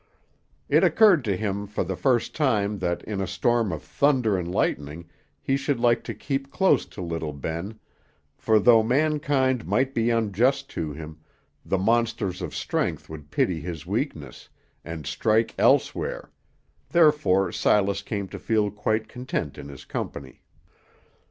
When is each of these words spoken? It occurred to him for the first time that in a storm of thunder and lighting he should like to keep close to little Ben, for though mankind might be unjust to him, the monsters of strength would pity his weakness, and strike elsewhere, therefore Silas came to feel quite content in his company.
It 0.67 0.83
occurred 0.83 1.23
to 1.25 1.37
him 1.37 1.67
for 1.67 1.83
the 1.83 1.95
first 1.95 2.33
time 2.35 2.79
that 2.79 3.03
in 3.03 3.21
a 3.21 3.27
storm 3.27 3.71
of 3.71 3.83
thunder 3.83 4.35
and 4.35 4.49
lighting 4.51 5.07
he 5.39 5.55
should 5.55 5.79
like 5.79 6.03
to 6.05 6.15
keep 6.15 6.49
close 6.51 6.87
to 6.87 7.03
little 7.03 7.33
Ben, 7.33 7.79
for 8.35 8.57
though 8.57 8.81
mankind 8.81 9.67
might 9.67 9.93
be 9.93 10.09
unjust 10.09 10.71
to 10.71 10.91
him, 10.91 11.19
the 11.63 11.77
monsters 11.77 12.41
of 12.41 12.55
strength 12.55 13.09
would 13.11 13.29
pity 13.29 13.59
his 13.61 13.85
weakness, 13.85 14.49
and 14.83 15.05
strike 15.05 15.53
elsewhere, 15.59 16.31
therefore 16.89 17.51
Silas 17.51 18.01
came 18.01 18.27
to 18.29 18.39
feel 18.39 18.71
quite 18.71 19.07
content 19.07 19.55
in 19.55 19.69
his 19.69 19.85
company. 19.85 20.41